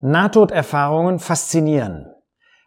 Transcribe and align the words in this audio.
Nahtoderfahrungen 0.00 1.18
faszinieren. 1.18 2.12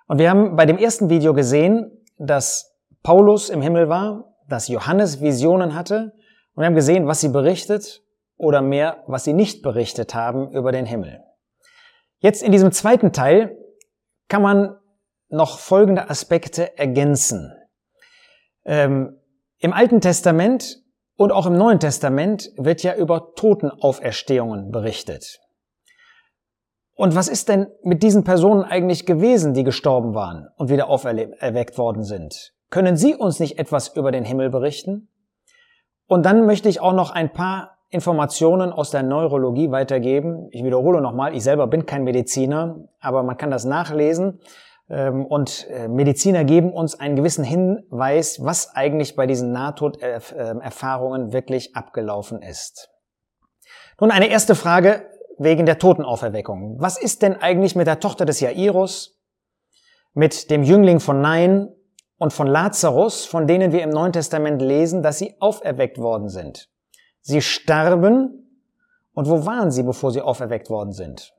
Und 0.08 0.20
wir 0.20 0.30
haben 0.30 0.56
bei 0.56 0.66
dem 0.66 0.78
ersten 0.78 1.10
Video 1.10 1.34
gesehen, 1.34 1.92
dass 2.18 2.76
Paulus 3.04 3.50
im 3.50 3.62
Himmel 3.62 3.90
war, 3.90 4.36
dass 4.48 4.68
Johannes 4.68 5.22
Visionen 5.22 5.74
hatte 5.74 6.14
und 6.54 6.62
wir 6.62 6.66
haben 6.66 6.76
gesehen, 6.76 7.08
was 7.08 7.22
sie 7.22 7.30
berichtet 7.30 8.04
oder 8.38 8.62
mehr, 8.62 9.04
was 9.08 9.24
sie 9.24 9.34
nicht 9.34 9.62
berichtet 9.62 10.14
haben 10.14 10.52
über 10.52 10.72
den 10.72 10.86
Himmel. 10.86 11.24
Jetzt 12.20 12.44
in 12.44 12.52
diesem 12.52 12.72
zweiten 12.72 13.14
Teil 13.14 13.58
kann 14.28 14.42
man 14.42 14.78
noch 15.30 15.60
folgende 15.60 16.10
Aspekte 16.10 16.78
ergänzen. 16.78 17.54
Ähm, 18.66 19.18
Im 19.60 19.74
Alten 19.74 20.02
Testament 20.02 20.84
und 21.16 21.32
auch 21.32 21.46
im 21.46 21.54
Neuen 21.54 21.80
Testament 21.80 22.52
wird 22.58 22.84
ja 22.84 22.96
über 22.96 23.34
Totenauferstehungen 23.36 24.72
berichtet. 24.72 25.40
Und 26.96 27.16
was 27.16 27.28
ist 27.28 27.50
denn 27.50 27.68
mit 27.84 28.04
diesen 28.04 28.24
Personen 28.24 28.64
eigentlich 28.64 29.06
gewesen, 29.06 29.54
die 29.54 29.64
gestorben 29.64 30.14
waren 30.14 30.48
und 30.58 30.70
wieder 30.70 30.90
auferweckt 30.90 31.78
worden 31.78 32.04
sind? 32.04 32.54
Können 32.70 32.96
Sie 32.96 33.16
uns 33.16 33.40
nicht 33.40 33.60
etwas 33.60 33.90
über 33.90 34.12
den 34.12 34.24
Himmel 34.24 34.50
berichten? 34.50 35.10
Und 36.08 36.26
dann 36.26 36.46
möchte 36.46 36.70
ich 36.70 36.82
auch 36.82 36.94
noch 36.94 37.12
ein 37.12 37.32
paar 37.32 37.78
Informationen 37.90 38.72
aus 38.72 38.92
der 38.92 39.04
Neurologie 39.04 39.72
weitergeben. 39.72 40.48
Ich 40.52 40.64
wiederhole 40.64 41.02
nochmal, 41.02 41.36
ich 41.36 41.44
selber 41.44 41.68
bin 41.68 41.86
kein 41.86 42.04
Mediziner, 42.04 42.88
aber 43.00 43.24
man 43.24 43.38
kann 43.38 43.52
das 43.52 43.66
nachlesen. 43.66 44.40
Ähm, 44.90 45.26
und 45.26 45.68
äh, 45.70 45.88
Mediziner 45.88 46.44
geben 46.44 46.72
uns 46.72 47.00
einen 47.00 47.16
gewissen 47.16 47.44
Hinweis, 47.44 48.44
was 48.44 48.76
eigentlich 48.76 49.16
bei 49.16 49.28
diesen 49.28 49.52
Nahtoderfahrungen 49.52 51.34
wirklich 51.34 51.76
abgelaufen 51.76 52.42
ist. 52.42 52.90
Nun 54.00 54.12
eine 54.12 54.30
erste 54.30 54.56
Frage, 54.56 55.06
wegen 55.42 55.66
der 55.66 55.80
Totenauferweckung. 55.80 56.80
Was 56.80 57.02
ist 57.02 57.24
denn 57.24 57.36
eigentlich 57.36 57.76
mit 57.76 57.88
der 57.88 58.00
Tochter 58.00 58.26
des 58.26 58.40
Jairus, 58.42 59.20
mit 60.14 60.52
dem 60.52 60.62
Jüngling 60.62 61.00
von 61.00 61.20
Nein 61.20 61.70
und 62.18 62.32
von 62.32 62.46
Lazarus, 62.46 63.26
von 63.26 63.48
denen 63.48 63.72
wir 63.72 63.82
im 63.82 63.90
Neuen 63.90 64.14
Testament 64.14 64.62
lesen, 64.62 65.02
dass 65.02 65.18
sie 65.18 65.36
auferweckt 65.40 65.98
worden 65.98 66.30
sind? 66.30 66.70
Sie 67.22 67.42
starben. 67.42 68.38
Und 69.14 69.28
wo 69.28 69.46
waren 69.46 69.72
sie, 69.72 69.84
bevor 69.84 70.12
sie 70.12 70.22
auferweckt 70.22 70.70
worden 70.70 70.94
sind? 70.94 71.34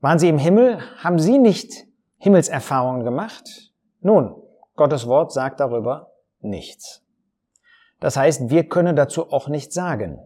Waren 0.00 0.18
sie 0.18 0.28
im 0.28 0.38
Himmel? 0.38 0.80
Haben 0.96 1.18
sie 1.18 1.38
nicht 1.38 1.86
Himmelserfahrungen 2.16 3.04
gemacht? 3.04 3.72
Nun, 4.00 4.34
Gottes 4.74 5.06
Wort 5.06 5.32
sagt 5.32 5.60
darüber 5.60 6.12
nichts. 6.40 7.04
Das 8.00 8.16
heißt, 8.16 8.48
wir 8.48 8.68
können 8.68 8.96
dazu 8.96 9.30
auch 9.30 9.48
nichts 9.48 9.74
sagen. 9.74 10.18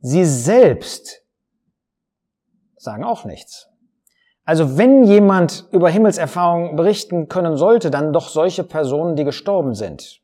Sie 0.00 0.24
selbst 0.24 1.23
sagen 2.84 3.04
auch 3.04 3.24
nichts. 3.24 3.68
Also 4.44 4.76
wenn 4.76 5.04
jemand 5.04 5.66
über 5.72 5.88
Himmelserfahrungen 5.88 6.76
berichten 6.76 7.28
können 7.28 7.56
sollte, 7.56 7.90
dann 7.90 8.12
doch 8.12 8.28
solche 8.28 8.62
Personen, 8.62 9.16
die 9.16 9.24
gestorben 9.24 9.74
sind. 9.74 10.20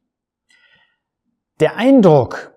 Der 1.58 1.76
Eindruck, 1.76 2.54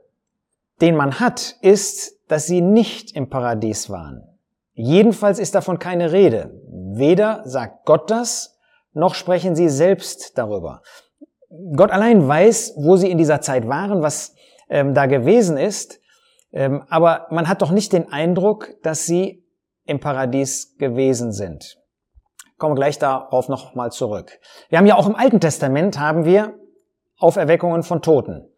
den 0.82 0.96
man 0.96 1.20
hat, 1.20 1.56
ist, 1.62 2.20
dass 2.28 2.46
sie 2.46 2.62
nicht 2.62 3.16
im 3.16 3.30
Paradies 3.30 3.90
waren. 3.90 4.24
Jedenfalls 4.74 5.40
ist 5.40 5.56
davon 5.56 5.80
keine 5.80 6.12
Rede. 6.12 6.52
Weder 6.68 7.42
sagt 7.46 7.86
Gott 7.86 8.12
das, 8.12 8.58
noch 8.94 9.16
sprechen 9.16 9.56
sie 9.56 9.70
selbst 9.70 10.38
darüber. 10.38 10.82
Gott 11.76 11.92
allein 11.92 12.28
weiß, 12.28 12.74
wo 12.78 12.98
sie 12.98 13.12
in 13.12 13.18
dieser 13.18 13.42
Zeit 13.42 13.68
waren, 13.68 14.02
was 14.02 14.36
ähm, 14.70 14.94
da 14.94 15.06
gewesen 15.06 15.58
ist, 15.58 16.00
ähm, 16.52 16.84
aber 16.90 17.28
man 17.30 17.48
hat 17.48 17.62
doch 17.62 17.72
nicht 17.72 17.94
den 17.94 18.12
Eindruck, 18.12 18.70
dass 18.84 19.06
sie 19.06 19.43
im 19.86 20.00
Paradies 20.00 20.76
gewesen 20.78 21.32
sind. 21.32 21.78
Kommen 22.58 22.76
gleich 22.76 23.00
darauf 23.00 23.50
nochmal 23.50 23.92
zurück. 23.92 24.40
Wir 24.70 24.78
haben 24.78 24.86
ja 24.86 24.96
auch 24.96 25.08
im 25.08 25.16
Alten 25.16 25.40
Testament 25.40 26.00
haben 26.00 26.26
wir 26.26 26.54
Auferweckungen 27.18 27.84
von 27.84 28.02
Toten. 28.02 28.50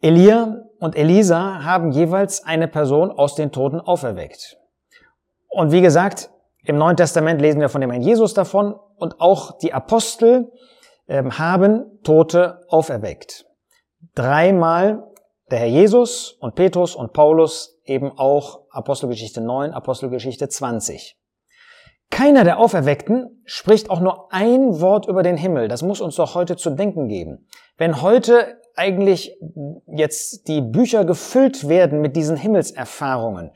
Elia 0.00 0.62
und 0.78 0.96
Elisa 0.96 1.62
haben 1.62 1.92
jeweils 1.92 2.44
eine 2.44 2.68
Person 2.68 3.10
aus 3.10 3.34
den 3.34 3.52
Toten 3.52 3.80
auferweckt. 3.80 4.56
Und 5.48 5.72
wie 5.72 5.82
gesagt, 5.82 6.30
im 6.64 6.78
Neuen 6.78 6.96
Testament 6.96 7.40
lesen 7.40 7.60
wir 7.60 7.68
von 7.68 7.80
dem 7.80 7.90
Herrn 7.90 8.02
Jesus 8.02 8.34
davon 8.34 8.74
und 8.96 9.20
auch 9.20 9.58
die 9.58 9.72
Apostel 9.72 10.50
äh, 11.06 11.22
haben 11.22 12.00
Tote 12.02 12.60
auferweckt. 12.68 13.46
Dreimal 14.14 15.04
der 15.50 15.58
Herr 15.58 15.66
Jesus 15.66 16.36
und 16.40 16.54
Petrus 16.54 16.94
und 16.94 17.12
Paulus 17.12 17.79
eben 17.90 18.12
auch 18.16 18.60
Apostelgeschichte 18.70 19.40
9, 19.40 19.72
Apostelgeschichte 19.72 20.48
20. 20.48 21.18
Keiner 22.10 22.44
der 22.44 22.58
Auferweckten 22.58 23.42
spricht 23.44 23.90
auch 23.90 24.00
nur 24.00 24.32
ein 24.32 24.80
Wort 24.80 25.06
über 25.06 25.22
den 25.22 25.36
Himmel. 25.36 25.68
Das 25.68 25.82
muss 25.82 26.00
uns 26.00 26.16
doch 26.16 26.34
heute 26.34 26.56
zu 26.56 26.70
denken 26.70 27.08
geben. 27.08 27.46
Wenn 27.76 28.00
heute 28.00 28.58
eigentlich 28.76 29.36
jetzt 29.86 30.48
die 30.48 30.60
Bücher 30.60 31.04
gefüllt 31.04 31.68
werden 31.68 32.00
mit 32.00 32.16
diesen 32.16 32.36
Himmelserfahrungen, 32.36 33.52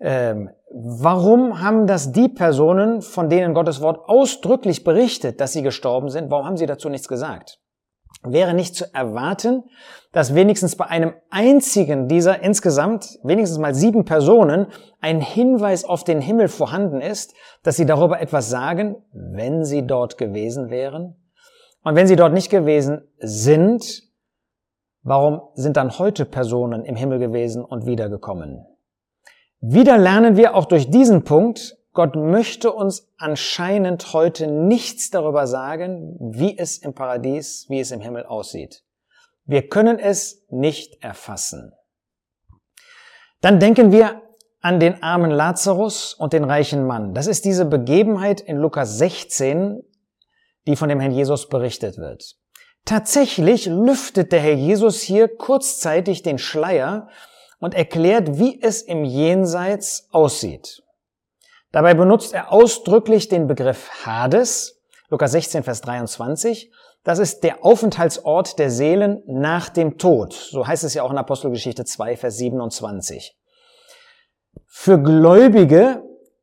ähm, 0.00 0.50
warum 0.70 1.62
haben 1.62 1.86
das 1.86 2.12
die 2.12 2.28
Personen, 2.28 3.00
von 3.00 3.30
denen 3.30 3.54
Gottes 3.54 3.80
Wort 3.80 4.08
ausdrücklich 4.08 4.84
berichtet, 4.84 5.40
dass 5.40 5.52
sie 5.52 5.62
gestorben 5.62 6.10
sind, 6.10 6.30
warum 6.30 6.46
haben 6.46 6.56
sie 6.56 6.66
dazu 6.66 6.88
nichts 6.90 7.08
gesagt? 7.08 7.60
Wäre 8.22 8.54
nicht 8.54 8.74
zu 8.74 8.92
erwarten, 8.94 9.64
dass 10.12 10.34
wenigstens 10.34 10.76
bei 10.76 10.86
einem 10.86 11.14
einzigen 11.30 12.08
dieser 12.08 12.42
insgesamt 12.42 13.18
wenigstens 13.22 13.58
mal 13.58 13.74
sieben 13.74 14.04
Personen 14.04 14.68
ein 15.00 15.20
Hinweis 15.20 15.84
auf 15.84 16.04
den 16.04 16.20
Himmel 16.20 16.48
vorhanden 16.48 17.00
ist, 17.00 17.34
dass 17.62 17.76
sie 17.76 17.86
darüber 17.86 18.20
etwas 18.20 18.50
sagen, 18.50 18.96
wenn 19.12 19.64
sie 19.64 19.86
dort 19.86 20.18
gewesen 20.18 20.70
wären. 20.70 21.16
Und 21.82 21.94
wenn 21.94 22.06
sie 22.06 22.16
dort 22.16 22.32
nicht 22.32 22.50
gewesen 22.50 23.02
sind, 23.18 24.02
warum 25.02 25.42
sind 25.54 25.76
dann 25.76 25.98
heute 25.98 26.24
Personen 26.24 26.84
im 26.84 26.96
Himmel 26.96 27.18
gewesen 27.18 27.64
und 27.64 27.86
wiedergekommen? 27.86 28.66
Wieder 29.60 29.96
lernen 29.98 30.36
wir 30.36 30.54
auch 30.54 30.64
durch 30.64 30.90
diesen 30.90 31.24
Punkt, 31.24 31.76
Gott 31.96 32.14
möchte 32.14 32.72
uns 32.72 33.08
anscheinend 33.16 34.12
heute 34.12 34.48
nichts 34.48 35.08
darüber 35.08 35.46
sagen, 35.46 36.18
wie 36.20 36.56
es 36.58 36.76
im 36.76 36.92
Paradies, 36.92 37.64
wie 37.70 37.80
es 37.80 37.90
im 37.90 38.02
Himmel 38.02 38.26
aussieht. 38.26 38.84
Wir 39.46 39.66
können 39.66 39.98
es 39.98 40.44
nicht 40.50 41.02
erfassen. 41.02 41.72
Dann 43.40 43.60
denken 43.60 43.92
wir 43.92 44.20
an 44.60 44.78
den 44.78 45.02
armen 45.02 45.30
Lazarus 45.30 46.12
und 46.12 46.34
den 46.34 46.44
reichen 46.44 46.86
Mann. 46.86 47.14
Das 47.14 47.26
ist 47.26 47.46
diese 47.46 47.64
Begebenheit 47.64 48.42
in 48.42 48.58
Lukas 48.58 48.98
16, 48.98 49.82
die 50.66 50.76
von 50.76 50.90
dem 50.90 51.00
Herrn 51.00 51.12
Jesus 51.12 51.48
berichtet 51.48 51.96
wird. 51.96 52.36
Tatsächlich 52.84 53.64
lüftet 53.64 54.32
der 54.32 54.40
Herr 54.40 54.54
Jesus 54.54 55.00
hier 55.00 55.34
kurzzeitig 55.34 56.22
den 56.22 56.36
Schleier 56.36 57.08
und 57.58 57.72
erklärt, 57.72 58.38
wie 58.38 58.60
es 58.60 58.82
im 58.82 59.02
Jenseits 59.02 60.10
aussieht. 60.12 60.82
Dabei 61.72 61.94
benutzt 61.94 62.32
er 62.32 62.52
ausdrücklich 62.52 63.28
den 63.28 63.46
Begriff 63.46 63.90
Hades, 64.04 64.80
Lukas 65.08 65.32
16, 65.32 65.62
Vers 65.62 65.80
23. 65.82 66.72
Das 67.04 67.18
ist 67.18 67.44
der 67.44 67.64
Aufenthaltsort 67.64 68.58
der 68.58 68.70
Seelen 68.70 69.22
nach 69.26 69.68
dem 69.68 69.98
Tod. 69.98 70.32
So 70.32 70.66
heißt 70.66 70.84
es 70.84 70.94
ja 70.94 71.02
auch 71.02 71.10
in 71.10 71.18
Apostelgeschichte 71.18 71.84
2, 71.84 72.16
Vers 72.16 72.36
27. 72.38 73.36
Für 74.66 75.00
Gläubige 75.00 76.02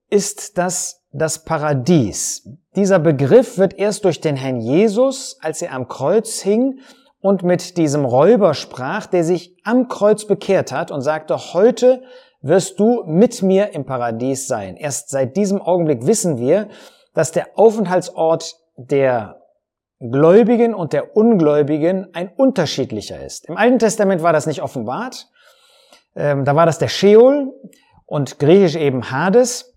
ist 0.09 0.57
das 0.57 1.03
das 1.13 1.43
Paradies. 1.43 2.49
Dieser 2.75 2.99
Begriff 2.99 3.57
wird 3.57 3.75
erst 3.75 4.03
durch 4.03 4.19
den 4.19 4.35
Herrn 4.35 4.59
Jesus, 4.59 5.37
als 5.41 5.61
er 5.61 5.73
am 5.73 5.87
Kreuz 5.87 6.41
hing 6.41 6.79
und 7.19 7.43
mit 7.43 7.77
diesem 7.77 8.03
Räuber 8.03 8.55
sprach, 8.55 9.05
der 9.05 9.23
sich 9.23 9.55
am 9.63 9.87
Kreuz 9.87 10.25
bekehrt 10.25 10.71
hat 10.71 10.91
und 10.91 11.01
sagte, 11.01 11.53
heute 11.53 12.03
wirst 12.43 12.79
du 12.79 13.03
mit 13.05 13.41
mir 13.41 13.73
im 13.73 13.85
Paradies 13.85 14.47
sein. 14.47 14.75
Erst 14.75 15.09
seit 15.09 15.35
diesem 15.35 15.61
Augenblick 15.61 16.05
wissen 16.05 16.37
wir, 16.37 16.67
dass 17.15 17.31
der 17.31 17.57
Aufenthaltsort 17.57 18.55
der 18.75 19.41
Gläubigen 19.99 20.75
und 20.75 20.91
der 20.91 21.15
Ungläubigen 21.15 22.13
ein 22.13 22.27
unterschiedlicher 22.27 23.23
ist. 23.25 23.45
Im 23.45 23.57
Alten 23.57 23.79
Testament 23.79 24.21
war 24.21 24.33
das 24.33 24.45
nicht 24.45 24.61
offenbart. 24.61 25.29
Ähm, 26.15 26.43
da 26.43 26.55
war 26.55 26.65
das 26.65 26.77
der 26.77 26.89
Sheol 26.89 27.53
und 28.05 28.37
griechisch 28.39 28.75
eben 28.75 29.09
Hades. 29.09 29.73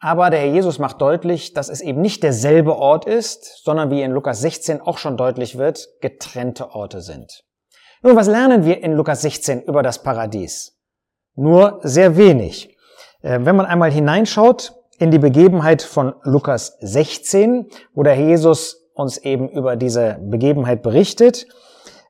Aber 0.00 0.30
der 0.30 0.40
Herr 0.40 0.52
Jesus 0.52 0.78
macht 0.78 1.00
deutlich, 1.00 1.54
dass 1.54 1.68
es 1.68 1.80
eben 1.80 2.00
nicht 2.00 2.22
derselbe 2.22 2.76
Ort 2.76 3.04
ist, 3.04 3.62
sondern 3.64 3.90
wie 3.90 4.02
in 4.02 4.12
Lukas 4.12 4.40
16 4.40 4.80
auch 4.80 4.98
schon 4.98 5.16
deutlich 5.16 5.58
wird, 5.58 5.88
getrennte 6.00 6.72
Orte 6.72 7.00
sind. 7.00 7.44
Nun, 8.02 8.16
was 8.16 8.28
lernen 8.28 8.64
wir 8.64 8.82
in 8.82 8.92
Lukas 8.92 9.22
16 9.22 9.62
über 9.62 9.82
das 9.82 10.02
Paradies? 10.02 10.77
Nur 11.38 11.80
sehr 11.82 12.16
wenig. 12.16 12.76
Äh, 13.22 13.40
wenn 13.42 13.56
man 13.56 13.66
einmal 13.66 13.90
hineinschaut 13.90 14.74
in 14.98 15.10
die 15.10 15.18
Begebenheit 15.18 15.82
von 15.82 16.14
Lukas 16.24 16.76
16, 16.80 17.68
wo 17.94 18.02
der 18.02 18.16
Jesus 18.16 18.88
uns 18.94 19.18
eben 19.18 19.48
über 19.48 19.76
diese 19.76 20.18
Begebenheit 20.20 20.82
berichtet, 20.82 21.46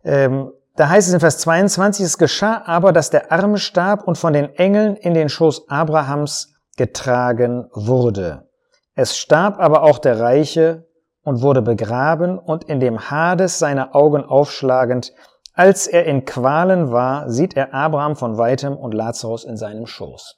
ähm, 0.05 0.53
da 0.77 0.89
heißt 0.89 1.09
es 1.09 1.15
in 1.15 1.21
Vers 1.21 1.39
22, 1.39 2.07
es 2.07 2.19
geschah 2.19 2.63
aber, 2.65 2.93
dass 2.93 3.11
der 3.11 3.33
Arme 3.33 3.59
starb 3.59 4.07
und 4.07 4.17
von 4.17 4.33
den 4.33 4.55
Engeln 4.55 4.95
in 4.97 5.13
den 5.13 5.29
Schoß 5.29 5.69
Abrahams 5.69 6.55
getragen 6.77 7.69
wurde. 7.73 8.49
Es 8.95 9.17
starb 9.17 9.59
aber 9.59 9.83
auch 9.83 9.99
der 9.99 10.21
Reiche 10.21 10.87
und 11.23 11.43
wurde 11.43 11.63
begraben 11.63 12.39
und 12.39 12.65
in 12.65 12.81
dem 12.81 13.11
Hades 13.11 13.59
seine 13.59 13.95
Augen 13.95 14.25
aufschlagend, 14.25 15.13
als 15.59 15.89
er 15.89 16.05
in 16.05 16.25
Qualen 16.25 16.93
war, 16.93 17.29
sieht 17.29 17.57
er 17.57 17.75
Abraham 17.75 18.15
von 18.15 18.39
weitem 18.39 18.77
und 18.77 18.95
Lazarus 18.95 19.43
in 19.43 19.57
seinem 19.57 19.87
Schoß. 19.87 20.37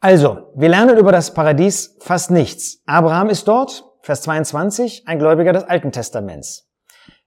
Also, 0.00 0.50
wir 0.54 0.70
lernen 0.70 0.96
über 0.96 1.12
das 1.12 1.34
Paradies 1.34 1.98
fast 2.00 2.30
nichts. 2.30 2.80
Abraham 2.86 3.28
ist 3.28 3.46
dort, 3.46 3.84
Vers 4.00 4.22
22, 4.22 5.06
ein 5.06 5.18
Gläubiger 5.18 5.52
des 5.52 5.64
Alten 5.64 5.92
Testaments. 5.92 6.70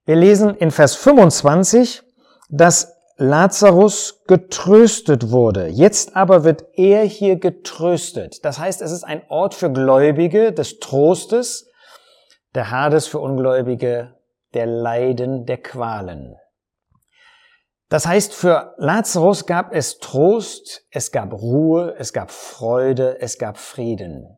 Wir 0.06 0.16
lesen 0.16 0.56
in 0.56 0.72
Vers 0.72 0.96
25, 0.96 2.02
dass 2.50 2.92
Lazarus 3.18 4.24
getröstet 4.26 5.30
wurde. 5.30 5.68
Jetzt 5.68 6.16
aber 6.16 6.44
wird 6.44 6.66
er 6.74 7.04
hier 7.04 7.36
getröstet. 7.36 8.44
Das 8.44 8.58
heißt, 8.58 8.82
es 8.82 8.92
ist 8.92 9.04
ein 9.04 9.22
Ort 9.30 9.54
für 9.54 9.72
Gläubige 9.72 10.52
des 10.54 10.80
Trostes, 10.80 11.70
der 12.56 12.72
Hades 12.72 13.06
für 13.06 13.20
Ungläubige, 13.20 14.16
der 14.54 14.66
Leiden, 14.66 15.46
der 15.46 15.58
Qualen. 15.58 16.36
Das 17.90 18.08
heißt, 18.08 18.34
für 18.34 18.74
Lazarus 18.78 19.46
gab 19.46 19.74
es 19.74 20.00
Trost, 20.00 20.86
es 20.92 21.12
gab 21.12 21.34
Ruhe, 21.34 21.94
es 21.98 22.14
gab 22.14 22.32
Freude, 22.32 23.20
es 23.20 23.38
gab 23.38 23.58
Frieden. 23.58 24.38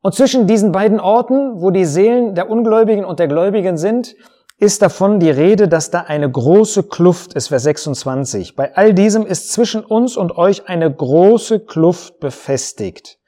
Und 0.00 0.14
zwischen 0.14 0.46
diesen 0.46 0.72
beiden 0.72 1.00
Orten, 1.00 1.60
wo 1.60 1.70
die 1.70 1.84
Seelen 1.84 2.34
der 2.34 2.48
Ungläubigen 2.48 3.04
und 3.04 3.18
der 3.18 3.28
Gläubigen 3.28 3.76
sind, 3.76 4.14
ist 4.58 4.80
davon 4.80 5.20
die 5.20 5.30
Rede, 5.30 5.68
dass 5.68 5.90
da 5.90 6.00
eine 6.02 6.30
große 6.30 6.84
Kluft 6.84 7.34
ist, 7.34 7.48
Vers 7.48 7.64
26. 7.64 8.56
Bei 8.56 8.74
all 8.74 8.94
diesem 8.94 9.26
ist 9.26 9.52
zwischen 9.52 9.84
uns 9.84 10.16
und 10.16 10.36
euch 10.38 10.66
eine 10.68 10.90
große 10.90 11.60
Kluft 11.60 12.20
befestigt, 12.20 13.18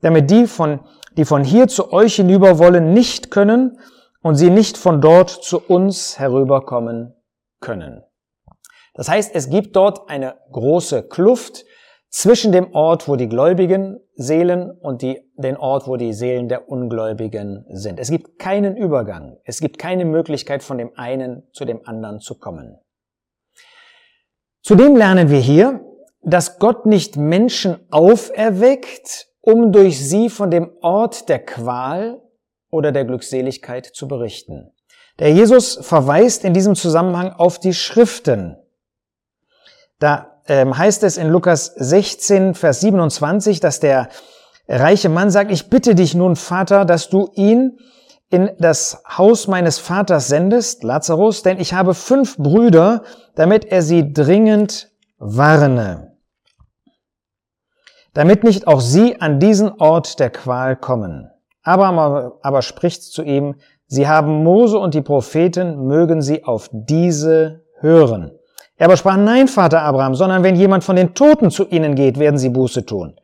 damit 0.00 0.30
die 0.30 0.48
von, 0.48 0.80
die 1.16 1.24
von 1.24 1.44
hier 1.44 1.68
zu 1.68 1.92
euch 1.92 2.16
hinüber 2.16 2.58
wollen, 2.58 2.92
nicht 2.92 3.30
können 3.30 3.78
und 4.22 4.36
sie 4.36 4.50
nicht 4.50 4.78
von 4.78 5.00
dort 5.00 5.30
zu 5.30 5.58
uns 5.60 6.18
herüberkommen 6.18 7.14
können. 7.60 8.02
Das 8.94 9.08
heißt, 9.08 9.34
es 9.34 9.48
gibt 9.48 9.76
dort 9.76 10.08
eine 10.08 10.36
große 10.50 11.02
Kluft 11.04 11.64
zwischen 12.10 12.52
dem 12.52 12.74
Ort, 12.74 13.08
wo 13.08 13.16
die 13.16 13.28
gläubigen 13.28 13.98
Seelen 14.14 14.70
und 14.70 15.00
die, 15.00 15.30
den 15.36 15.56
Ort, 15.56 15.88
wo 15.88 15.96
die 15.96 16.12
Seelen 16.12 16.48
der 16.48 16.68
Ungläubigen 16.68 17.64
sind. 17.70 17.98
Es 17.98 18.10
gibt 18.10 18.38
keinen 18.38 18.76
Übergang. 18.76 19.38
Es 19.44 19.60
gibt 19.60 19.78
keine 19.78 20.04
Möglichkeit, 20.04 20.62
von 20.62 20.76
dem 20.76 20.92
einen 20.96 21.48
zu 21.52 21.64
dem 21.64 21.80
anderen 21.86 22.20
zu 22.20 22.38
kommen. 22.38 22.78
Zudem 24.62 24.94
lernen 24.94 25.30
wir 25.30 25.40
hier, 25.40 25.80
dass 26.22 26.58
Gott 26.58 26.86
nicht 26.86 27.16
Menschen 27.16 27.78
auferweckt, 27.90 29.28
um 29.40 29.72
durch 29.72 30.06
sie 30.06 30.28
von 30.28 30.50
dem 30.50 30.70
Ort 30.82 31.28
der 31.28 31.44
Qual 31.44 32.20
oder 32.72 32.90
der 32.90 33.04
Glückseligkeit 33.04 33.86
zu 33.86 34.08
berichten. 34.08 34.72
Der 35.20 35.30
Jesus 35.30 35.78
verweist 35.80 36.42
in 36.42 36.54
diesem 36.54 36.74
Zusammenhang 36.74 37.32
auf 37.32 37.60
die 37.60 37.74
Schriften. 37.74 38.56
Da 40.00 40.40
ähm, 40.48 40.76
heißt 40.76 41.04
es 41.04 41.18
in 41.18 41.28
Lukas 41.28 41.66
16, 41.76 42.54
Vers 42.54 42.80
27, 42.80 43.60
dass 43.60 43.78
der 43.78 44.08
reiche 44.66 45.10
Mann 45.10 45.30
sagt, 45.30 45.52
ich 45.52 45.68
bitte 45.68 45.94
dich 45.94 46.14
nun, 46.14 46.34
Vater, 46.34 46.84
dass 46.84 47.10
du 47.10 47.30
ihn 47.34 47.78
in 48.30 48.50
das 48.58 49.02
Haus 49.06 49.46
meines 49.46 49.78
Vaters 49.78 50.28
sendest, 50.28 50.82
Lazarus, 50.82 51.42
denn 51.42 51.60
ich 51.60 51.74
habe 51.74 51.92
fünf 51.92 52.38
Brüder, 52.38 53.02
damit 53.34 53.66
er 53.66 53.82
sie 53.82 54.14
dringend 54.14 54.90
warne, 55.18 56.16
damit 58.14 58.42
nicht 58.42 58.66
auch 58.66 58.80
sie 58.80 59.20
an 59.20 59.38
diesen 59.38 59.72
Ort 59.78 60.18
der 60.18 60.30
Qual 60.30 60.76
kommen. 60.76 61.31
Aber, 61.62 62.38
aber 62.42 62.62
spricht 62.62 63.02
zu 63.02 63.22
ihm, 63.22 63.56
sie 63.86 64.08
haben 64.08 64.42
Mose 64.42 64.78
und 64.78 64.94
die 64.94 65.02
Propheten, 65.02 65.86
mögen 65.86 66.22
sie 66.22 66.44
auf 66.44 66.68
diese 66.72 67.64
hören. 67.78 68.32
Er 68.76 68.86
aber 68.86 68.96
sprach, 68.96 69.16
nein, 69.16 69.48
Vater 69.48 69.82
Abraham, 69.82 70.14
sondern 70.14 70.42
wenn 70.42 70.56
jemand 70.56 70.82
von 70.82 70.96
den 70.96 71.14
Toten 71.14 71.50
zu 71.50 71.68
ihnen 71.68 71.94
geht, 71.94 72.18
werden 72.18 72.38
sie 72.38 72.48
Buße 72.48 72.84
tun. 72.84 73.16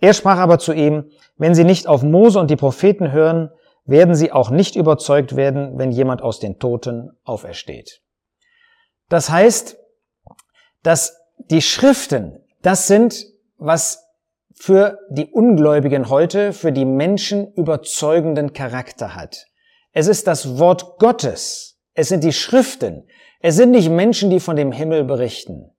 Er 0.00 0.12
sprach 0.12 0.38
aber 0.38 0.58
zu 0.58 0.72
ihm, 0.72 1.10
wenn 1.36 1.54
sie 1.54 1.64
nicht 1.64 1.86
auf 1.86 2.02
Mose 2.02 2.38
und 2.38 2.50
die 2.50 2.56
Propheten 2.56 3.10
hören, 3.12 3.50
werden 3.84 4.14
sie 4.14 4.32
auch 4.32 4.50
nicht 4.50 4.76
überzeugt 4.76 5.34
werden, 5.34 5.78
wenn 5.78 5.90
jemand 5.90 6.22
aus 6.22 6.40
den 6.40 6.58
Toten 6.58 7.10
aufersteht. 7.24 8.02
Das 9.08 9.30
heißt, 9.30 9.78
dass 10.82 11.18
die 11.38 11.62
Schriften, 11.62 12.44
das 12.60 12.86
sind, 12.86 13.24
was 13.56 14.07
für 14.60 14.98
die 15.10 15.26
Ungläubigen 15.26 16.08
heute, 16.08 16.52
für 16.52 16.72
die 16.72 16.84
Menschen 16.84 17.52
überzeugenden 17.54 18.52
Charakter 18.52 19.14
hat. 19.14 19.46
Es 19.92 20.06
ist 20.06 20.26
das 20.26 20.58
Wort 20.58 20.98
Gottes. 20.98 21.78
Es 21.94 22.08
sind 22.08 22.22
die 22.22 22.32
Schriften, 22.32 23.08
es 23.40 23.56
sind 23.56 23.70
nicht 23.70 23.90
Menschen, 23.90 24.30
die 24.30 24.40
von 24.40 24.56
dem 24.56 24.72
Himmel 24.72 25.04
berichten. 25.04 25.70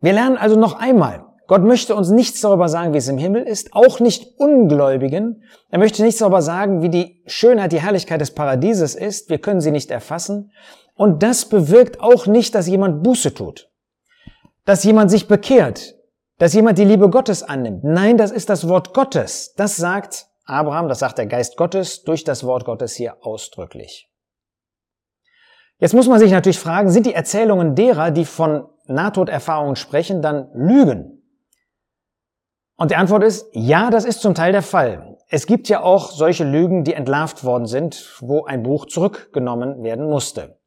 Wir 0.00 0.12
lernen 0.12 0.36
also 0.36 0.58
noch 0.58 0.78
einmal, 0.78 1.24
Gott 1.46 1.62
möchte 1.62 1.94
uns 1.94 2.10
nichts 2.10 2.40
darüber 2.40 2.68
sagen, 2.68 2.92
wie 2.92 2.98
es 2.98 3.08
im 3.08 3.18
Himmel 3.18 3.42
ist, 3.42 3.72
auch 3.72 4.00
nicht 4.00 4.38
Ungläubigen. 4.38 5.44
Er 5.70 5.78
möchte 5.78 6.02
nichts 6.02 6.18
darüber 6.18 6.42
sagen, 6.42 6.82
wie 6.82 6.88
die 6.88 7.22
Schönheit, 7.26 7.70
die 7.70 7.80
Herrlichkeit 7.80 8.20
des 8.20 8.32
Paradieses 8.32 8.96
ist. 8.96 9.30
Wir 9.30 9.38
können 9.38 9.60
sie 9.60 9.70
nicht 9.70 9.90
erfassen. 9.92 10.50
Und 10.94 11.22
das 11.22 11.44
bewirkt 11.44 12.00
auch 12.00 12.26
nicht, 12.26 12.54
dass 12.54 12.66
jemand 12.66 13.04
Buße 13.04 13.32
tut. 13.32 13.70
Dass 14.64 14.82
jemand 14.82 15.10
sich 15.10 15.28
bekehrt. 15.28 15.95
Dass 16.38 16.52
jemand 16.52 16.78
die 16.78 16.84
Liebe 16.84 17.08
Gottes 17.08 17.42
annimmt. 17.42 17.82
Nein, 17.82 18.18
das 18.18 18.30
ist 18.30 18.50
das 18.50 18.68
Wort 18.68 18.92
Gottes. 18.92 19.54
Das 19.54 19.76
sagt 19.76 20.26
Abraham, 20.44 20.88
das 20.88 20.98
sagt 20.98 21.18
der 21.18 21.26
Geist 21.26 21.56
Gottes 21.56 22.04
durch 22.04 22.24
das 22.24 22.44
Wort 22.44 22.64
Gottes 22.64 22.94
hier 22.94 23.16
ausdrücklich. 23.24 24.10
Jetzt 25.78 25.94
muss 25.94 26.08
man 26.08 26.18
sich 26.18 26.30
natürlich 26.30 26.58
fragen, 26.58 26.90
sind 26.90 27.06
die 27.06 27.14
Erzählungen 27.14 27.74
derer, 27.74 28.10
die 28.10 28.24
von 28.24 28.66
Nahtoderfahrungen 28.86 29.76
sprechen, 29.76 30.22
dann 30.22 30.50
Lügen? 30.54 31.22
Und 32.76 32.90
die 32.90 32.96
Antwort 32.96 33.22
ist, 33.24 33.48
ja, 33.52 33.90
das 33.90 34.04
ist 34.04 34.20
zum 34.20 34.34
Teil 34.34 34.52
der 34.52 34.62
Fall. 34.62 35.16
Es 35.28 35.46
gibt 35.46 35.68
ja 35.68 35.82
auch 35.82 36.10
solche 36.10 36.44
Lügen, 36.44 36.84
die 36.84 36.94
entlarvt 36.94 37.44
worden 37.44 37.66
sind, 37.66 38.16
wo 38.20 38.44
ein 38.44 38.62
Buch 38.62 38.86
zurückgenommen 38.86 39.82
werden 39.82 40.08
musste. 40.08 40.58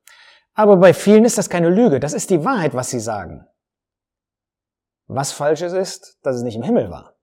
Aber 0.54 0.77
bei 0.77 0.94
vielen 0.94 1.25
ist 1.25 1.38
das 1.38 1.50
keine 1.50 1.69
Lüge, 1.69 2.00
das 2.00 2.13
ist 2.13 2.31
die 2.31 2.44
Wahrheit, 2.44 2.74
was 2.74 2.89
sie 2.89 3.00
sagen. 3.00 3.45
Was 5.10 5.32
falsches 5.32 5.74
ist, 5.74 6.20
dass 6.22 6.36
es 6.36 6.44
nicht 6.44 6.56
im 6.56 6.62
Himmel 6.62 6.92
war. 6.92 7.16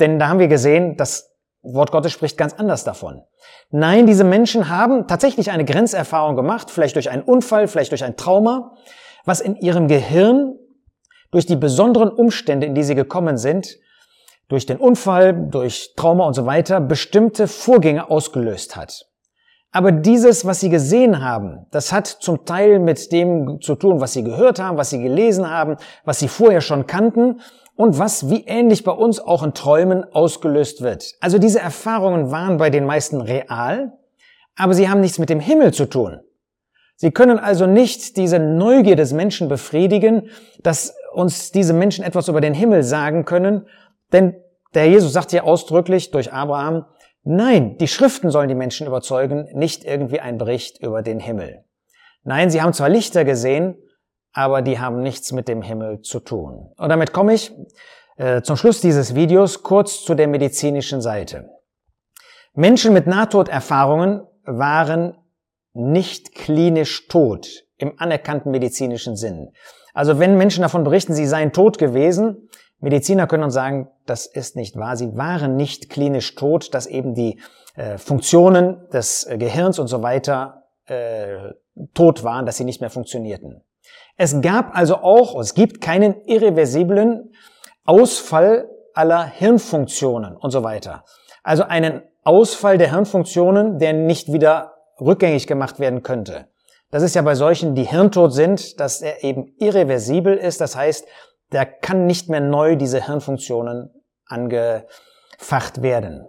Denn 0.00 0.18
da 0.18 0.28
haben 0.28 0.38
wir 0.38 0.48
gesehen, 0.48 0.96
dass 0.96 1.30
Wort 1.62 1.92
Gottes 1.92 2.12
spricht 2.12 2.38
ganz 2.38 2.54
anders 2.54 2.82
davon. 2.82 3.22
Nein, 3.70 4.06
diese 4.06 4.24
Menschen 4.24 4.70
haben 4.70 5.06
tatsächlich 5.06 5.50
eine 5.50 5.66
Grenzerfahrung 5.66 6.34
gemacht, 6.34 6.70
vielleicht 6.70 6.96
durch 6.96 7.10
einen 7.10 7.22
Unfall, 7.22 7.68
vielleicht 7.68 7.90
durch 7.90 8.04
ein 8.04 8.16
Trauma, 8.16 8.74
was 9.26 9.40
in 9.40 9.54
ihrem 9.56 9.86
Gehirn 9.86 10.58
durch 11.30 11.44
die 11.44 11.56
besonderen 11.56 12.08
Umstände, 12.08 12.66
in 12.66 12.74
die 12.74 12.84
sie 12.84 12.94
gekommen 12.94 13.36
sind, 13.36 13.76
durch 14.48 14.64
den 14.64 14.78
Unfall, 14.78 15.48
durch 15.50 15.92
Trauma 15.94 16.24
und 16.24 16.34
so 16.34 16.46
weiter, 16.46 16.80
bestimmte 16.80 17.48
Vorgänge 17.48 18.08
ausgelöst 18.10 18.76
hat. 18.76 19.06
Aber 19.76 19.92
dieses, 19.92 20.46
was 20.46 20.60
sie 20.60 20.70
gesehen 20.70 21.22
haben, 21.22 21.66
das 21.70 21.92
hat 21.92 22.06
zum 22.06 22.46
Teil 22.46 22.78
mit 22.78 23.12
dem 23.12 23.60
zu 23.60 23.74
tun, 23.74 24.00
was 24.00 24.14
sie 24.14 24.24
gehört 24.24 24.58
haben, 24.58 24.78
was 24.78 24.88
sie 24.88 25.02
gelesen 25.02 25.50
haben, 25.50 25.76
was 26.06 26.18
sie 26.18 26.28
vorher 26.28 26.62
schon 26.62 26.86
kannten 26.86 27.42
und 27.74 27.98
was 27.98 28.30
wie 28.30 28.46
ähnlich 28.46 28.84
bei 28.84 28.92
uns 28.92 29.20
auch 29.20 29.42
in 29.42 29.52
Träumen 29.52 30.02
ausgelöst 30.14 30.80
wird. 30.80 31.12
Also 31.20 31.36
diese 31.36 31.60
Erfahrungen 31.60 32.30
waren 32.30 32.56
bei 32.56 32.70
den 32.70 32.86
meisten 32.86 33.20
real, 33.20 33.92
aber 34.56 34.72
sie 34.72 34.88
haben 34.88 35.02
nichts 35.02 35.18
mit 35.18 35.28
dem 35.28 35.40
Himmel 35.40 35.74
zu 35.74 35.84
tun. 35.84 36.20
Sie 36.94 37.10
können 37.10 37.38
also 37.38 37.66
nicht 37.66 38.16
diese 38.16 38.38
Neugier 38.38 38.96
des 38.96 39.12
Menschen 39.12 39.50
befriedigen, 39.50 40.30
dass 40.62 40.94
uns 41.12 41.52
diese 41.52 41.74
Menschen 41.74 42.02
etwas 42.02 42.28
über 42.28 42.40
den 42.40 42.54
Himmel 42.54 42.82
sagen 42.82 43.26
können, 43.26 43.66
denn 44.10 44.36
der 44.72 44.88
Jesus 44.88 45.12
sagt 45.12 45.32
hier 45.32 45.44
ausdrücklich 45.44 46.12
durch 46.12 46.32
Abraham, 46.32 46.86
nein, 47.26 47.76
die 47.78 47.88
Schriften 47.88 48.30
sollen 48.30 48.48
die 48.48 48.54
Menschen 48.54 48.86
überzeugen, 48.86 49.48
nicht 49.52 49.84
irgendwie 49.84 50.20
ein 50.20 50.38
Bericht 50.38 50.82
über 50.82 51.02
den 51.02 51.20
Himmel. 51.20 51.64
Nein, 52.22 52.50
sie 52.50 52.62
haben 52.62 52.72
zwar 52.72 52.88
Lichter 52.88 53.24
gesehen, 53.24 53.76
aber 54.32 54.62
die 54.62 54.78
haben 54.78 55.02
nichts 55.02 55.32
mit 55.32 55.48
dem 55.48 55.62
Himmel 55.62 56.00
zu 56.00 56.20
tun. 56.20 56.72
Und 56.76 56.88
damit 56.88 57.12
komme 57.12 57.34
ich 57.34 57.52
äh, 58.16 58.42
zum 58.42 58.56
Schluss 58.56 58.80
dieses 58.80 59.14
Videos 59.14 59.62
kurz 59.62 60.04
zu 60.04 60.14
der 60.14 60.28
medizinischen 60.28 61.00
Seite. 61.00 61.50
Menschen 62.54 62.92
mit 62.92 63.06
Nahtoderfahrungen 63.06 64.26
waren 64.44 65.16
nicht 65.74 66.34
klinisch 66.34 67.08
tot 67.08 67.46
im 67.76 67.92
anerkannten 67.98 68.50
medizinischen 68.50 69.16
Sinn. 69.16 69.52
Also 69.92 70.18
wenn 70.18 70.36
Menschen 70.36 70.62
davon 70.62 70.84
berichten, 70.84 71.14
sie 71.14 71.26
seien 71.26 71.52
tot 71.52 71.78
gewesen, 71.78 72.48
Mediziner 72.80 73.26
können 73.26 73.44
uns 73.44 73.54
sagen, 73.54 73.88
das 74.04 74.26
ist 74.26 74.56
nicht 74.56 74.76
wahr. 74.76 74.96
Sie 74.96 75.16
waren 75.16 75.56
nicht 75.56 75.88
klinisch 75.88 76.34
tot, 76.34 76.74
dass 76.74 76.86
eben 76.86 77.14
die 77.14 77.40
äh, 77.74 77.98
Funktionen 77.98 78.88
des 78.90 79.24
äh, 79.24 79.38
Gehirns 79.38 79.78
und 79.78 79.88
so 79.88 80.02
weiter 80.02 80.64
äh, 80.86 81.52
tot 81.94 82.24
waren, 82.24 82.46
dass 82.46 82.56
sie 82.56 82.64
nicht 82.64 82.80
mehr 82.80 82.90
funktionierten. 82.90 83.62
Es 84.16 84.40
gab 84.40 84.76
also 84.76 84.96
auch, 84.96 85.38
es 85.40 85.54
gibt 85.54 85.80
keinen 85.80 86.22
irreversiblen 86.24 87.32
Ausfall 87.84 88.68
aller 88.94 89.24
Hirnfunktionen 89.24 90.36
und 90.36 90.50
so 90.50 90.62
weiter. 90.62 91.04
Also 91.42 91.64
einen 91.64 92.02
Ausfall 92.24 92.78
der 92.78 92.90
Hirnfunktionen, 92.90 93.78
der 93.78 93.92
nicht 93.92 94.32
wieder 94.32 94.74
rückgängig 95.00 95.46
gemacht 95.46 95.78
werden 95.78 96.02
könnte. 96.02 96.48
Das 96.90 97.02
ist 97.02 97.14
ja 97.14 97.22
bei 97.22 97.34
solchen, 97.34 97.74
die 97.74 97.84
hirntot 97.84 98.32
sind, 98.32 98.80
dass 98.80 99.02
er 99.02 99.22
eben 99.22 99.54
irreversibel 99.58 100.36
ist. 100.36 100.60
Das 100.60 100.76
heißt, 100.76 101.06
der 101.52 101.66
kann 101.66 102.06
nicht 102.06 102.28
mehr 102.28 102.40
neu 102.40 102.74
diese 102.76 103.04
Hirnfunktionen 103.04 103.90
angefacht 104.26 105.82
werden. 105.82 106.26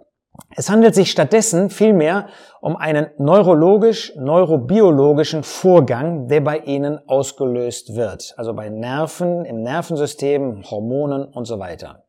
Es 0.54 0.70
handelt 0.70 0.94
sich 0.94 1.10
stattdessen 1.10 1.68
vielmehr 1.68 2.28
um 2.60 2.76
einen 2.76 3.08
neurologisch-neurobiologischen 3.18 5.42
Vorgang, 5.42 6.28
der 6.28 6.40
bei 6.40 6.58
ihnen 6.58 7.00
ausgelöst 7.08 7.96
wird. 7.96 8.34
Also 8.36 8.54
bei 8.54 8.68
Nerven, 8.68 9.44
im 9.44 9.62
Nervensystem, 9.62 10.62
Hormonen 10.70 11.24
und 11.24 11.46
so 11.46 11.58
weiter. 11.58 12.04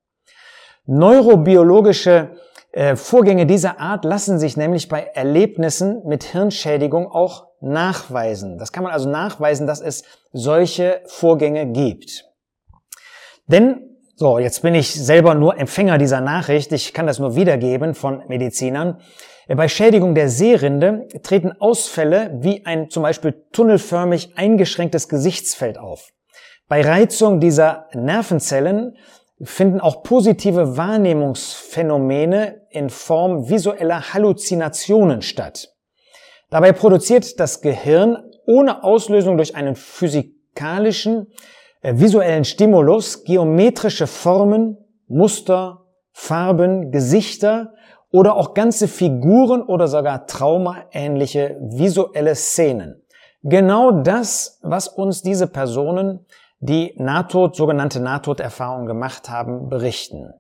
Neurobiologische 0.86 2.36
äh, 2.72 2.96
Vorgänge 2.96 3.48
dieser 3.48 3.80
Art 3.80 4.06
lassen 4.06 4.38
sich 4.38 4.58
nämlich 4.58 4.90
bei 4.90 5.02
Erlebnissen 5.02 6.04
mit 6.06 6.24
Hirnschädigung 6.24 7.12
auch 7.12 7.48
nachweisen. 7.62 8.60
Das 8.60 8.72
kann 8.72 8.84
man 8.84 8.94
also 8.94 9.10
nachweisen, 9.10 9.66
dass 9.66 9.82
es 9.82 10.04
solche 10.32 11.02
Vorgänge 11.06 11.66
gibt. 11.68 12.29
Denn, 13.50 13.98
so, 14.16 14.38
jetzt 14.38 14.62
bin 14.62 14.76
ich 14.76 14.94
selber 14.94 15.34
nur 15.34 15.58
Empfänger 15.58 15.98
dieser 15.98 16.22
Nachricht, 16.22 16.72
ich 16.72 16.94
kann 16.94 17.08
das 17.08 17.20
nur 17.20 17.36
wiedergeben 17.36 17.96
von 17.96 18.24
Medizinern. 18.28 19.02
Bei 19.48 19.68
Schädigung 19.68 20.14
der 20.14 20.30
Sehrinde 20.30 21.08
treten 21.24 21.54
Ausfälle 21.60 22.38
wie 22.42 22.66
ein 22.68 22.92
zum 22.92 23.02
Beispiel 23.02 23.44
tunnelförmig 23.52 24.38
eingeschränktes 24.38 25.10
Gesichtsfeld 25.10 25.80
auf. 25.80 26.12
Bei 26.68 26.82
Reizung 26.82 27.40
dieser 27.40 27.88
Nervenzellen 27.96 28.96
finden 29.42 29.80
auch 29.80 30.04
positive 30.04 30.78
Wahrnehmungsphänomene 30.78 32.68
in 32.70 32.92
Form 32.92 33.50
visueller 33.50 34.14
Halluzinationen 34.14 35.24
statt. 35.24 35.70
Dabei 36.52 36.72
produziert 36.72 37.40
das 37.40 37.62
Gehirn 37.62 38.18
ohne 38.46 38.84
Auslösung 38.84 39.38
durch 39.38 39.56
einen 39.56 39.76
physikalischen, 39.76 41.32
visuellen 41.82 42.46
Stimulus 42.46 43.24
geometrische 43.24 44.08
Formen, 44.08 44.78
Muster, 45.08 45.86
Farben, 46.12 46.92
Gesichter 46.92 47.74
oder 48.12 48.36
auch 48.36 48.54
ganze 48.54 48.88
Figuren 48.88 49.62
oder 49.62 49.88
sogar 49.88 50.28
traumaähnliche 50.28 51.58
visuelle 51.62 52.36
Szenen. 52.36 53.02
Genau 53.44 53.92
das, 53.92 54.60
was 54.62 54.88
uns 54.88 55.22
diese 55.22 55.48
Personen 55.48 56.26
die 56.60 56.94
Nahtod, 56.98 57.56
sogenannte 57.56 58.02
Nahtoderfahrungen 58.02 58.86
gemacht 58.86 59.30
haben, 59.30 59.70
berichten. 59.70 60.34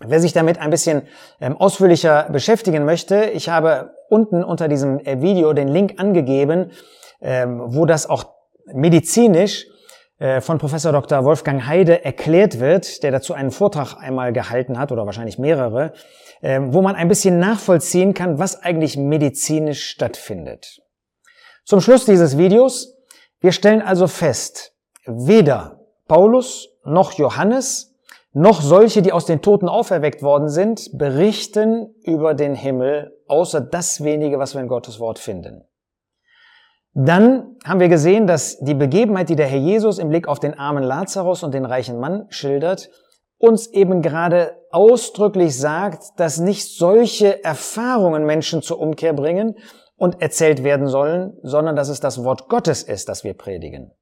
Wer 0.00 0.20
sich 0.20 0.32
damit 0.32 0.58
ein 0.58 0.70
bisschen 0.70 1.02
ähm, 1.40 1.56
ausführlicher 1.56 2.28
beschäftigen 2.30 2.84
möchte, 2.84 3.24
ich 3.24 3.50
habe 3.50 3.90
unten 4.08 4.44
unter 4.44 4.68
diesem 4.68 5.00
äh, 5.00 5.20
Video 5.20 5.52
den 5.52 5.68
Link 5.68 5.94
angegeben, 5.98 6.70
ähm, 7.20 7.60
wo 7.66 7.84
das 7.84 8.08
auch 8.08 8.24
medizinisch 8.72 9.66
äh, 9.66 9.77
von 10.40 10.58
Professor 10.58 10.90
Dr. 10.90 11.24
Wolfgang 11.24 11.66
Heide 11.66 12.04
erklärt 12.04 12.58
wird, 12.58 13.02
der 13.04 13.12
dazu 13.12 13.34
einen 13.34 13.52
Vortrag 13.52 13.94
einmal 13.94 14.32
gehalten 14.32 14.78
hat 14.78 14.90
oder 14.90 15.06
wahrscheinlich 15.06 15.38
mehrere, 15.38 15.92
ähm, 16.42 16.74
wo 16.74 16.82
man 16.82 16.96
ein 16.96 17.08
bisschen 17.08 17.38
nachvollziehen 17.38 18.14
kann, 18.14 18.38
was 18.38 18.62
eigentlich 18.62 18.96
medizinisch 18.96 19.88
stattfindet. 19.88 20.80
Zum 21.64 21.80
Schluss 21.80 22.04
dieses 22.04 22.36
Videos, 22.36 22.96
wir 23.40 23.52
stellen 23.52 23.82
also 23.82 24.08
fest, 24.08 24.74
weder 25.06 25.80
Paulus 26.08 26.70
noch 26.84 27.12
Johannes 27.12 27.94
noch 28.32 28.60
solche, 28.60 29.02
die 29.02 29.12
aus 29.12 29.26
den 29.26 29.42
Toten 29.42 29.68
auferweckt 29.68 30.22
worden 30.22 30.48
sind, 30.48 30.90
berichten 30.96 31.94
über 32.02 32.34
den 32.34 32.54
Himmel, 32.54 33.16
außer 33.26 33.60
das 33.60 34.02
wenige, 34.02 34.38
was 34.38 34.54
wir 34.54 34.60
in 34.60 34.68
Gottes 34.68 35.00
Wort 35.00 35.18
finden. 35.18 35.67
Dann 36.94 37.56
haben 37.64 37.80
wir 37.80 37.88
gesehen, 37.88 38.26
dass 38.26 38.58
die 38.58 38.74
Begebenheit, 38.74 39.28
die 39.28 39.36
der 39.36 39.46
Herr 39.46 39.58
Jesus 39.58 39.98
im 39.98 40.08
Blick 40.08 40.26
auf 40.26 40.40
den 40.40 40.58
armen 40.58 40.82
Lazarus 40.82 41.42
und 41.42 41.54
den 41.54 41.64
reichen 41.64 42.00
Mann 42.00 42.26
schildert, 42.30 42.90
uns 43.38 43.68
eben 43.68 44.02
gerade 44.02 44.56
ausdrücklich 44.70 45.56
sagt, 45.56 46.02
dass 46.16 46.38
nicht 46.38 46.76
solche 46.76 47.44
Erfahrungen 47.44 48.24
Menschen 48.24 48.62
zur 48.62 48.80
Umkehr 48.80 49.12
bringen 49.12 49.54
und 49.96 50.20
erzählt 50.20 50.64
werden 50.64 50.88
sollen, 50.88 51.36
sondern 51.42 51.76
dass 51.76 51.88
es 51.88 52.00
das 52.00 52.24
Wort 52.24 52.48
Gottes 52.48 52.82
ist, 52.82 53.08
das 53.08 53.24
wir 53.24 53.34
predigen. 53.34 53.92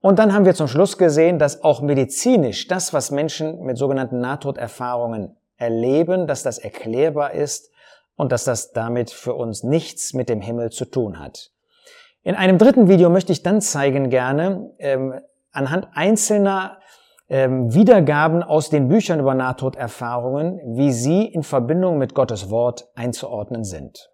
Und 0.00 0.18
dann 0.18 0.32
haben 0.32 0.46
wir 0.46 0.54
zum 0.54 0.68
Schluss 0.68 0.96
gesehen, 0.96 1.38
dass 1.38 1.62
auch 1.62 1.82
medizinisch 1.82 2.66
das, 2.68 2.94
was 2.94 3.10
Menschen 3.10 3.60
mit 3.62 3.76
sogenannten 3.76 4.18
Nahtoderfahrungen 4.18 5.36
erleben, 5.56 6.26
dass 6.26 6.42
das 6.42 6.58
erklärbar 6.58 7.32
ist 7.32 7.70
und 8.16 8.32
dass 8.32 8.44
das 8.44 8.72
damit 8.72 9.10
für 9.10 9.34
uns 9.34 9.62
nichts 9.62 10.14
mit 10.14 10.30
dem 10.30 10.40
Himmel 10.40 10.70
zu 10.70 10.86
tun 10.86 11.18
hat. 11.18 11.50
In 12.22 12.34
einem 12.34 12.58
dritten 12.58 12.88
Video 12.88 13.08
möchte 13.08 13.32
ich 13.32 13.42
dann 13.42 13.60
zeigen 13.60 14.10
gerne, 14.10 14.72
ähm, 14.78 15.14
anhand 15.52 15.88
einzelner 15.94 16.78
ähm, 17.28 17.72
Wiedergaben 17.72 18.42
aus 18.42 18.68
den 18.68 18.88
Büchern 18.88 19.20
über 19.20 19.34
Nahtoderfahrungen, 19.34 20.60
wie 20.76 20.92
sie 20.92 21.24
in 21.24 21.42
Verbindung 21.42 21.96
mit 21.96 22.14
Gottes 22.14 22.50
Wort 22.50 22.88
einzuordnen 22.94 23.64
sind. 23.64 24.10